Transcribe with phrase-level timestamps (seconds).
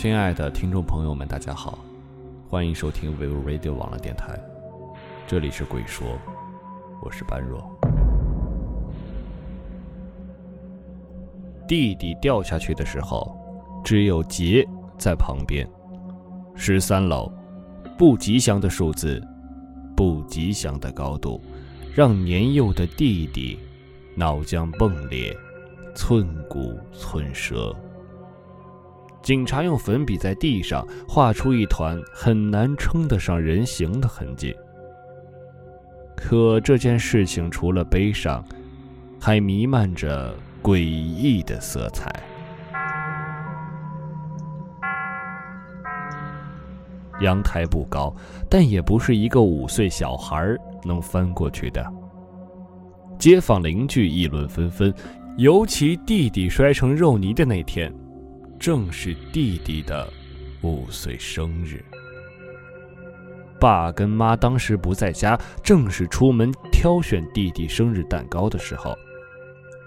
[0.00, 1.76] 亲爱的听众朋友们，大家好，
[2.48, 4.38] 欢迎收听 Vivo Radio 网络电台，
[5.26, 6.06] 这里是鬼说，
[7.02, 7.68] 我是般若。
[11.66, 13.36] 弟弟掉下去的时候，
[13.84, 14.64] 只有杰
[14.96, 15.68] 在旁边。
[16.54, 17.28] 十三楼，
[17.98, 19.20] 不吉祥的数字，
[19.96, 21.42] 不吉祥的高度，
[21.92, 23.58] 让年幼的弟弟
[24.14, 25.36] 脑浆迸裂，
[25.92, 27.74] 寸骨寸折。
[29.22, 34.56] 警察用粉笔在地上画出一团很难称得上人形的痕迹。
[36.16, 38.44] 可这件事情除了悲伤，
[39.20, 42.10] 还弥漫着诡异的色彩。
[47.20, 48.14] 阳台不高，
[48.48, 51.84] 但也不是一个五岁小孩能翻过去的。
[53.18, 54.94] 街坊邻居议论纷纷，
[55.36, 57.92] 尤其弟弟摔成肉泥的那天。
[58.58, 60.12] 正是弟弟的
[60.62, 61.84] 五岁生日，
[63.60, 68.96] 爸跟妈当时不在家，正是出门挑选弟弟生日蛋糕的时候。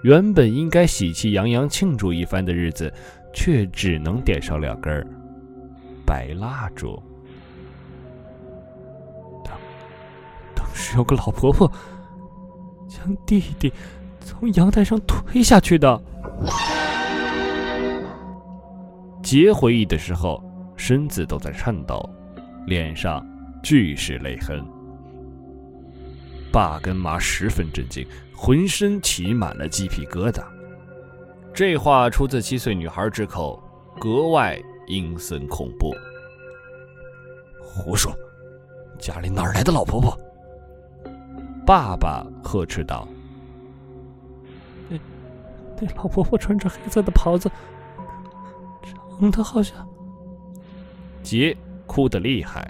[0.04, 2.92] 原本应该喜气洋洋庆祝一番的日子，
[3.34, 5.06] 却只能点上两根
[6.06, 7.02] 白蜡烛。
[9.44, 9.54] 当
[10.56, 11.70] 当时有个老婆婆
[12.88, 13.72] 将弟弟
[14.22, 16.02] 从阳台上推下去的。
[19.32, 20.44] 杰回忆的时候，
[20.76, 22.04] 身子都在颤抖，
[22.68, 23.26] 脸上
[23.64, 24.62] 俱是泪痕。
[26.52, 30.44] 爸跟妈十分震惊，浑身起满了鸡皮疙瘩。
[31.54, 33.64] 这话出自七岁女孩之口，
[34.02, 35.96] 格外阴森恐怖。
[37.64, 38.14] 胡说！
[39.00, 40.20] 家里哪来的老婆婆？
[41.66, 43.08] 爸爸呵斥道
[44.92, 45.00] ：“那
[45.80, 47.50] 那老婆婆穿着黑色的袍子。”
[49.22, 49.88] 长得好像，
[51.22, 51.56] 杰
[51.86, 52.68] 哭得厉害。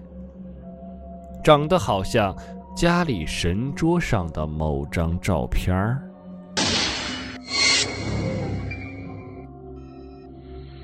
[1.42, 2.36] 长得好像
[2.76, 6.04] 家里神桌上的某张照片儿。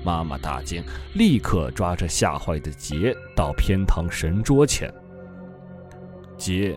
[0.02, 0.82] 妈妈大惊，
[1.14, 4.90] 立刻抓着吓坏的杰到偏堂神桌前。
[6.38, 6.74] 杰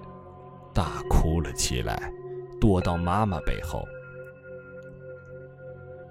[0.73, 2.11] 大哭了起来，
[2.59, 3.85] 躲到妈妈背后。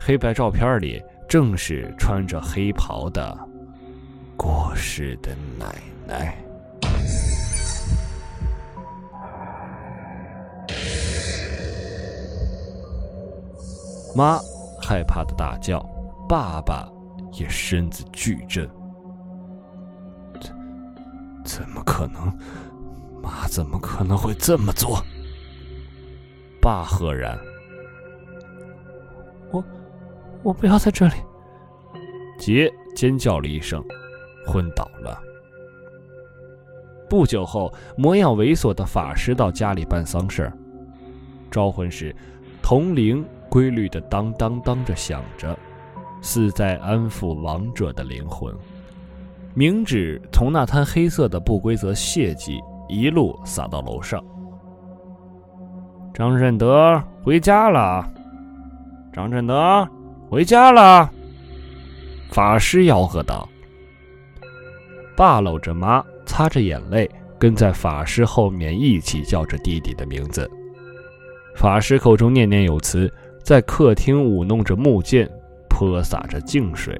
[0.01, 1.03] 黑白照片里。
[1.31, 3.39] 正是穿着黑袍的
[4.37, 6.37] 过世的奶奶。
[14.13, 14.41] 妈
[14.83, 15.81] 害怕的大叫，
[16.29, 16.89] 爸爸
[17.35, 18.69] 也身子巨震。
[20.41, 20.53] 怎
[21.45, 22.37] 怎么可能？
[23.23, 25.01] 妈怎么可能会这么做？
[26.61, 27.39] 爸赫然。
[30.43, 31.15] 我不要在这里！
[32.39, 33.85] 杰尖叫了一声，
[34.47, 35.21] 昏倒了。
[37.09, 40.51] 不久后，模样猥琐的法师到家里办丧事
[41.51, 42.15] 招魂时，
[42.63, 45.59] 铜铃规律的当当当着响着，
[46.23, 48.55] 似在安抚亡者的灵魂。
[49.55, 54.25] 冥纸从那滩黑色的不规则血迹一路洒到楼上。
[56.15, 58.09] 张振德回家了。
[59.13, 59.87] 张振德。
[60.31, 61.11] 回家了，
[62.31, 63.49] 法师吆喝道。
[65.17, 70.49] 爸搂着妈，擦着眼泪，跟在法师后面一起叫着弟弟的名字。
[71.57, 75.29] 法师口中念念有词，在客厅舞弄着木剑，
[75.69, 76.97] 泼洒着净水。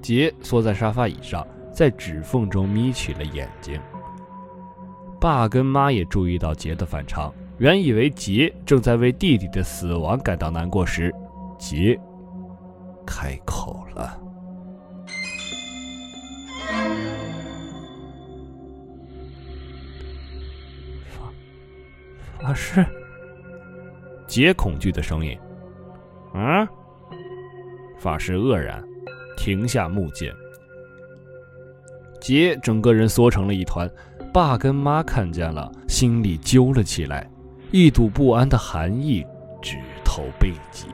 [0.00, 3.78] 杰缩在沙发椅上，在指缝中眯起了眼睛。
[5.20, 11.14] 爸跟妈也注意到杰的反常，原以为杰正在为弟弟的死亡感到难过时。
[11.66, 11.98] 杰
[13.06, 14.20] 开口了
[21.08, 21.32] ：“法
[22.38, 22.84] 法师。”
[24.28, 25.34] 杰恐惧的声音
[26.36, 26.68] ：“啊！”
[27.96, 28.86] 法师愕然，
[29.34, 30.30] 停下木剑。
[32.20, 33.90] 杰整个人缩成了一团，
[34.34, 37.26] 爸跟妈看见了，心里揪了起来，
[37.72, 39.24] 一堵不安的寒意
[39.62, 40.88] 直透背脊。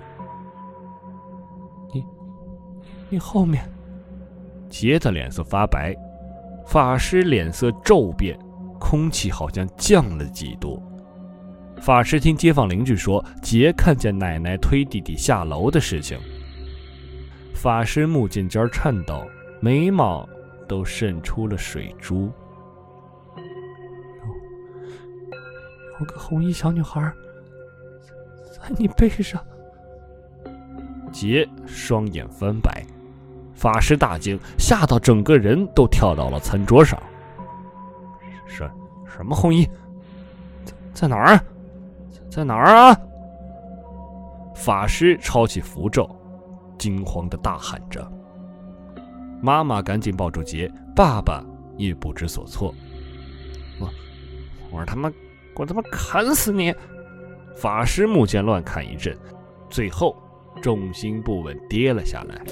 [3.10, 3.68] 你后面，
[4.68, 5.92] 杰的脸色发白，
[6.64, 8.38] 法师脸色骤变，
[8.78, 10.80] 空气好像降了几度。
[11.80, 16.16] 法师听街坊邻居说，杰看见奶奶推弟弟下楼的事情。
[17.52, 19.26] 法师木剑尖颤抖，
[19.60, 20.28] 眉毛
[20.68, 22.30] 都渗出了水珠。
[25.98, 27.12] 有有个红衣小女孩，
[28.52, 29.44] 在你背上。
[31.12, 32.82] 杰双眼翻白。
[33.60, 36.98] 法师大惊，吓到整个人都跳到了餐桌上。
[38.46, 38.66] 什
[39.06, 39.68] 什么红衣？
[40.94, 41.40] 在在哪儿？
[42.30, 42.98] 在哪儿啊？
[44.54, 46.08] 法师抄起符咒，
[46.78, 48.06] 惊慌的大喊着。
[49.42, 51.44] 妈妈赶紧抱住杰，爸爸
[51.76, 52.74] 也不知所措。
[53.78, 53.90] 我
[54.70, 55.12] 我他妈
[55.54, 56.74] 我他妈砍死你！
[57.56, 59.14] 法师目见乱砍一阵，
[59.68, 60.16] 最后
[60.62, 62.42] 重心不稳跌了下来。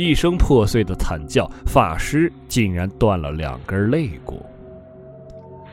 [0.00, 4.42] 一声破碎的惨叫，法师竟然断了两根肋骨。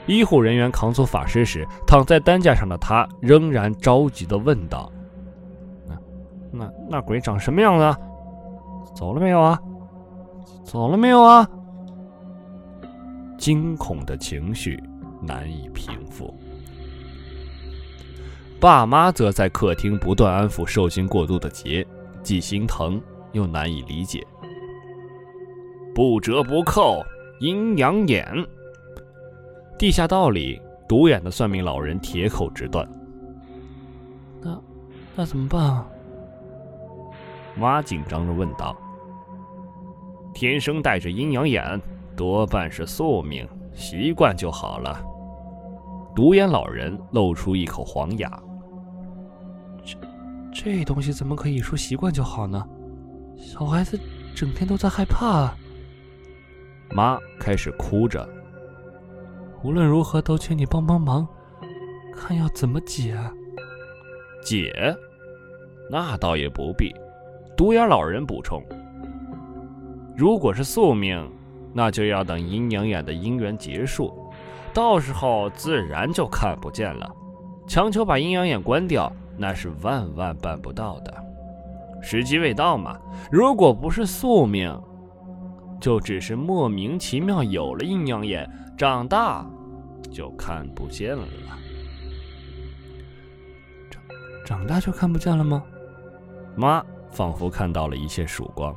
[0.06, 4.92] 医护人员扛走法师时，躺在担架上的他仍然着急的问道
[5.88, 5.96] ：“那、
[6.52, 7.98] 那、那鬼长什么样子？
[8.94, 9.58] 走了没有啊？
[10.62, 11.50] 走了没有啊？”
[13.40, 14.78] 惊恐的情绪
[15.22, 16.34] 难以平复。
[18.60, 21.88] 爸妈则在客厅不断安抚受惊过度的杰，
[22.22, 23.02] 既心疼。
[23.32, 24.26] 又难以理解，
[25.94, 27.02] 不折不扣，
[27.40, 28.26] 阴阳眼。
[29.78, 32.88] 地下道里，独眼的算命老人铁口直断。
[34.42, 34.60] 那
[35.16, 35.88] 那怎么办啊？
[37.56, 38.76] 妈紧张的问道。
[40.34, 41.82] 天生带着阴阳眼，
[42.16, 45.04] 多半是宿命，习惯就好了。
[46.16, 48.32] 独眼老人露出一口黄牙。
[49.84, 49.98] 这
[50.52, 52.68] 这东西怎么可以说习惯就好呢？
[53.38, 54.00] 小孩子
[54.36, 55.54] 整天都在害怕，
[56.92, 58.28] 妈开始哭着。
[59.64, 61.28] 无论如何，都请你帮帮忙，
[62.14, 63.18] 看要怎么解。
[64.44, 64.96] 解？
[65.90, 66.94] 那倒也不必。
[67.56, 68.64] 独眼老人补充
[70.16, 71.32] ：“如果是宿命，
[71.74, 74.14] 那就要等阴阳眼的姻缘结束，
[74.74, 77.10] 到时候自然就看不见了。
[77.68, 81.14] 强求把阴阳眼关掉，那是万万办不到的。”
[82.02, 82.98] 时机未到嘛？
[83.32, 84.74] 如果不是宿命，
[85.80, 89.46] 就只是莫名其妙有了阴阳眼，长大
[90.12, 91.24] 就看不见了。
[93.90, 94.02] 长
[94.46, 95.64] 长大就看不见了吗？
[96.56, 98.76] 妈仿佛看到了一线曙光。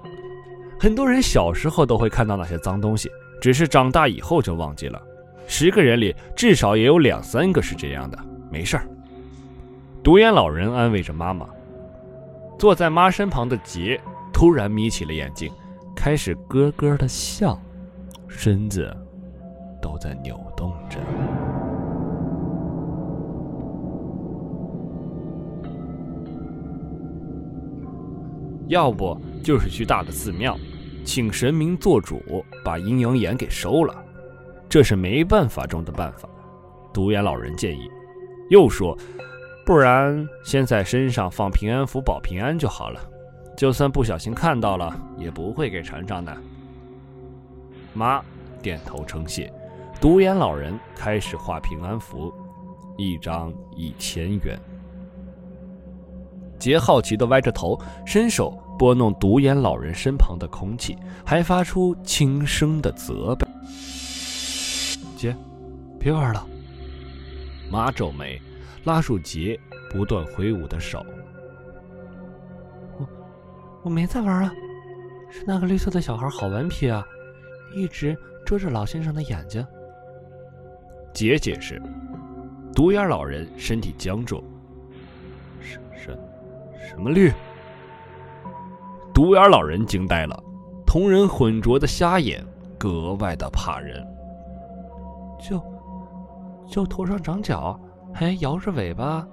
[0.78, 5.00] 很多人小时候都会看到那些脏东西，只是长大以后就忘记了。
[5.46, 8.18] 十个人里至少也有两三个是这样的。
[8.50, 8.86] 没事儿。
[10.02, 11.46] 独眼老人安慰着妈妈。
[12.60, 13.98] 坐在妈身旁的杰
[14.34, 15.50] 突然眯起了眼睛，
[15.96, 17.58] 开始咯咯的笑，
[18.28, 18.94] 身子
[19.80, 20.98] 都在扭动着。
[28.68, 30.54] 要不就是去大的寺庙，
[31.02, 32.20] 请神明做主，
[32.62, 34.04] 把阴阳眼给收了。
[34.68, 36.28] 这是没办法中的办法。
[36.92, 37.90] 独眼老人建议，
[38.50, 38.94] 又说。
[39.64, 43.00] 不然，先在身上放平安符保平安就好了。
[43.56, 46.36] 就算不小心看到了，也不会给缠上的。
[47.92, 48.22] 妈
[48.62, 49.52] 点头称谢。
[50.00, 52.32] 独眼老人开始画平安符，
[52.96, 54.58] 一张一千元。
[56.58, 63.46] 杰好奇的歪着头，伸手拨弄独眼老人身旁的空气，还发出轻声的责备
[65.16, 65.36] ：“杰，
[65.98, 66.46] 别玩了。”
[67.70, 68.40] 妈皱眉。
[68.84, 69.58] 拉住杰
[69.90, 71.04] 不断挥舞的手。
[72.98, 73.08] 我
[73.84, 74.52] 我没在玩啊，
[75.30, 77.04] 是那个绿色的小孩好顽皮啊，
[77.74, 79.66] 一直遮着老先生的眼睛。
[81.12, 81.80] 杰解释。
[82.72, 84.42] 独眼老人身体僵住。
[85.60, 86.18] 什什
[86.88, 87.32] 什么绿？
[89.12, 90.42] 独眼老人惊呆了，
[90.86, 92.46] 同人浑浊的瞎眼
[92.78, 94.06] 格外的怕人。
[95.38, 95.62] 就
[96.66, 97.78] 就头上长角。
[98.12, 99.26] 还摇着尾巴，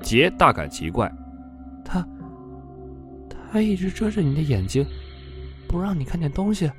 [0.00, 1.12] 杰大感奇怪，
[1.84, 2.06] 他
[3.52, 4.84] 他一直遮着你的眼睛，
[5.68, 6.70] 不让你看见东西，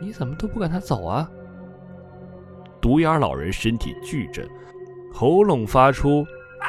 [0.00, 1.30] 你怎么都不赶他走啊？
[2.80, 4.48] 独眼老人身体巨震，
[5.12, 6.22] 喉咙发出
[6.60, 6.66] 啊，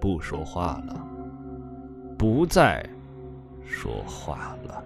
[0.00, 1.04] 不说话了，
[2.16, 2.84] 不再
[3.64, 4.84] 说话了。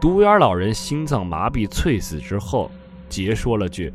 [0.00, 2.70] 独眼老人心脏麻痹猝死之后，
[3.08, 3.92] 杰说了句：“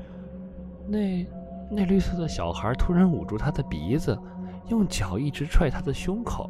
[0.86, 1.26] 那
[1.72, 4.18] 那绿色的小孩突然捂住他的鼻子，
[4.70, 6.50] 用脚一直踹他的胸口。”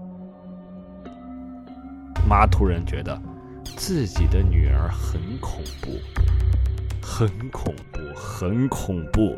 [2.28, 3.22] 妈突然觉得
[3.64, 5.92] 自己的女儿很恐怖，
[7.02, 9.38] 很恐怖，很恐怖，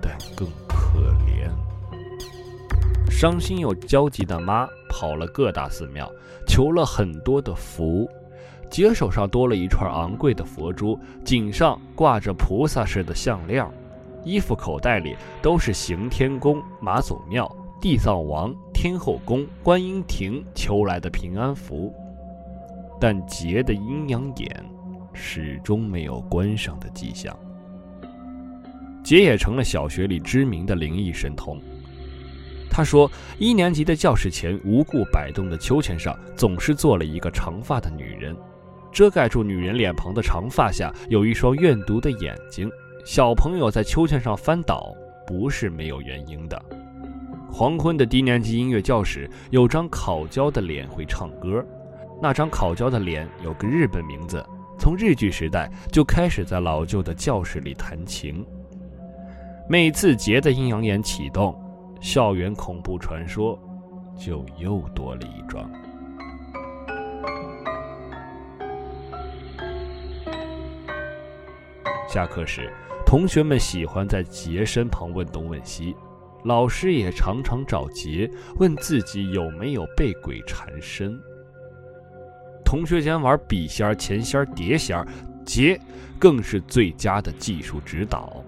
[0.00, 1.50] 但更可怜。
[3.10, 6.10] 伤心又焦急的妈跑了各大寺庙，
[6.46, 8.08] 求了很多的符。
[8.70, 13.66] 杰手上多了一串昂贵的佛珠，颈上挂着菩萨似的项链，
[14.24, 17.50] 衣服口袋里都是行天宫、马祖庙、
[17.80, 21.92] 地藏王、天后宫、观音亭求来的平安符，
[23.00, 24.64] 但杰的阴阳眼
[25.12, 27.36] 始终没有关上的迹象。
[29.02, 31.60] 杰也成了小学里知名的灵异神童。
[32.70, 38.36] 他说，一年级的教室前无故摆动的秋千上，总是坐了一个长发的女人，
[38.92, 42.70] 遮盖住女人脸庞的长发下有一双怨毒的眼睛。
[43.04, 44.94] 小朋友在秋千上翻倒，
[45.26, 46.62] 不是没有原因的。
[47.50, 51.64] 黄昏的低年级音乐教室有张烤焦的脸会唱歌，
[52.22, 54.44] 那张烤焦的脸有个日本名字，
[54.78, 58.44] 从日剧时代就开始在老旧的教室里弹琴。
[59.68, 61.58] 每次杰的阴阳眼启动，
[62.00, 63.58] 校园恐怖传说
[64.16, 65.68] 就又多了一桩。
[72.10, 72.72] 下课时。
[73.06, 75.96] 同学们喜欢在杰身旁问东问西，
[76.44, 81.18] 老师也常常找杰问自己有没有被鬼缠身。
[82.64, 85.04] 同学间玩笔仙、钱仙、碟仙，
[85.44, 85.80] 杰
[86.18, 88.44] 更是最佳的技术指导。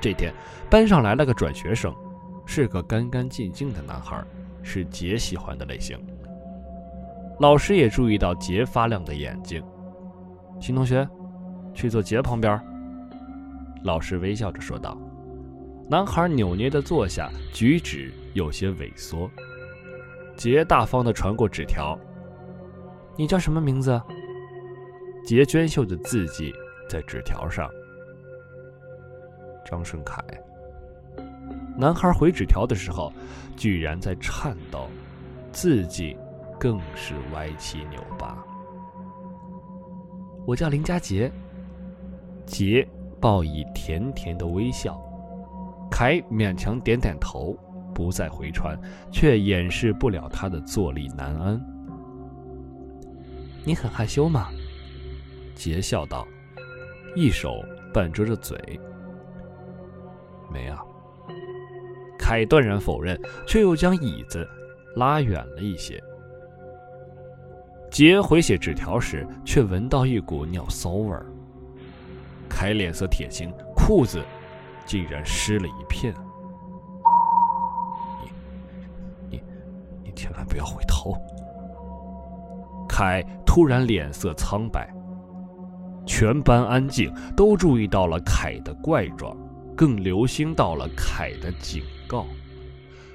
[0.00, 0.32] 这天，
[0.70, 1.92] 班上来了个转学生，
[2.46, 4.22] 是个干干净净的男孩，
[4.62, 5.98] 是杰喜欢的类型。
[7.40, 9.60] 老师也注意到杰发亮的眼睛。
[10.60, 11.08] 新同学，
[11.74, 12.60] 去坐杰旁边。
[13.84, 14.98] 老师微笑着说道
[15.88, 19.30] ：“男孩扭捏地坐下，举止有些萎缩。”
[20.36, 21.98] 杰大方地传过纸条
[23.16, 24.00] ：“你叫什么名字？”
[25.24, 26.52] 杰娟秀的字迹
[26.88, 27.68] 在纸条上。
[29.64, 30.22] 张顺凯。
[31.76, 33.12] 男孩回纸条的时候，
[33.56, 34.88] 居然在颤抖，
[35.52, 36.16] 字迹
[36.58, 38.36] 更是歪七扭八。
[40.46, 41.30] 我叫林佳杰。
[42.48, 42.84] 杰。
[43.20, 44.96] 报以甜甜的微笑，
[45.90, 47.58] 凯勉强点点头，
[47.92, 51.60] 不再回传，却掩饰不了他的坐立难安。
[53.64, 54.50] 你很害羞吗？
[55.56, 56.24] 杰笑道，
[57.16, 57.60] 一手
[57.92, 58.56] 半遮着嘴。
[60.48, 60.78] 没啊。
[62.16, 64.48] 凯断然否认，却又将椅子
[64.94, 66.00] 拉远了一些。
[67.90, 71.26] 杰回写纸条时，却闻到一股尿骚味儿。
[72.48, 74.24] 凯脸色铁青，裤子
[74.86, 76.14] 竟然湿了一片。
[78.22, 78.30] 你、
[79.30, 79.42] 你、
[80.04, 81.14] 你千万不要回头！
[82.88, 84.92] 凯突然脸色苍白，
[86.04, 89.36] 全班安静，都注意到了凯的怪状，
[89.76, 92.26] 更留心到了凯的警告，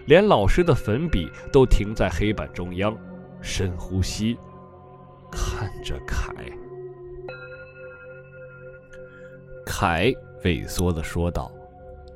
[0.05, 2.95] 连老师的粉笔都停在黑板中央，
[3.41, 4.37] 深呼吸，
[5.29, 6.33] 看着凯。
[9.65, 10.11] 凯
[10.43, 11.51] 萎缩的说道，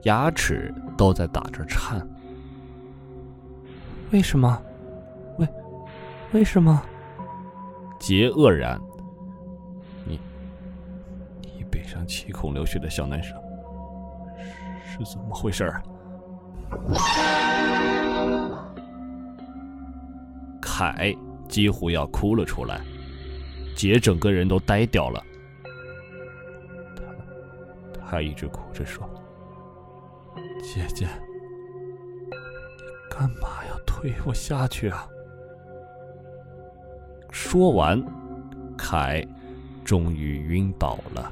[0.04, 2.06] 牙齿都在打着颤。
[4.12, 4.62] 为什么？
[5.38, 5.48] 为
[6.34, 6.82] 为什么？
[8.00, 8.80] 杰愕然。
[10.06, 10.20] 你
[11.42, 13.36] 你背上七孔流血的小男生
[14.86, 15.74] 是怎么回事？
[20.62, 21.16] 凯
[21.48, 22.82] 几乎要哭了出来，
[23.76, 25.24] 杰整个人都呆掉了。
[28.10, 29.08] 他一直哭着说
[30.64, 32.32] ：“姐姐，你
[33.10, 35.06] 干嘛要推我下去啊？”
[37.30, 38.02] 说完，
[38.78, 39.28] 凯
[39.84, 41.32] 终于晕倒了。